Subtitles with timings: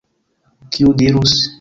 [0.71, 1.33] Kiu dirus?